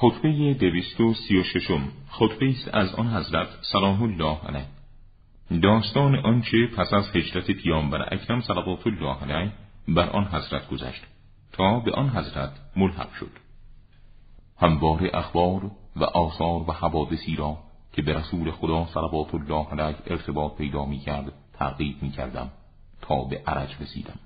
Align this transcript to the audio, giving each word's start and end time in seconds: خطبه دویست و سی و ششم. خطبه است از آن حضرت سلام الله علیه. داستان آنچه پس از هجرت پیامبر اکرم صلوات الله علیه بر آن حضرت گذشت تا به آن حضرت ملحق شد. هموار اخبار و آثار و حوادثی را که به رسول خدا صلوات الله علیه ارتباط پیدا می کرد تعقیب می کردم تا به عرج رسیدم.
خطبه 0.00 0.54
دویست 0.54 1.00
و 1.00 1.14
سی 1.14 1.36
و 1.36 1.42
ششم. 1.42 1.82
خطبه 2.08 2.48
است 2.48 2.74
از 2.74 2.94
آن 2.94 3.08
حضرت 3.14 3.48
سلام 3.72 4.02
الله 4.02 4.38
علیه. 4.46 4.66
داستان 5.62 6.16
آنچه 6.16 6.66
پس 6.76 6.92
از 6.92 7.16
هجرت 7.16 7.50
پیامبر 7.50 8.14
اکرم 8.14 8.40
صلوات 8.40 8.86
الله 8.86 9.16
علیه 9.22 9.52
بر 9.88 10.10
آن 10.10 10.24
حضرت 10.24 10.68
گذشت 10.68 11.02
تا 11.52 11.80
به 11.80 11.92
آن 11.92 12.08
حضرت 12.08 12.50
ملحق 12.76 13.12
شد. 13.12 13.30
هموار 14.58 15.10
اخبار 15.14 15.70
و 15.96 16.04
آثار 16.04 16.64
و 16.68 16.72
حوادثی 16.72 17.36
را 17.36 17.58
که 17.92 18.02
به 18.02 18.12
رسول 18.12 18.50
خدا 18.50 18.86
صلوات 18.86 19.34
الله 19.34 19.66
علیه 19.70 19.96
ارتباط 20.06 20.56
پیدا 20.56 20.84
می 20.84 20.98
کرد 20.98 21.32
تعقیب 21.52 22.02
می 22.02 22.10
کردم 22.10 22.50
تا 23.02 23.24
به 23.24 23.42
عرج 23.46 23.76
رسیدم. 23.80 24.18